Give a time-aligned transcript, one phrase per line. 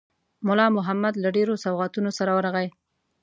[0.47, 2.67] مُلا محمد له ډېرو سوغاتونو سره ورغی.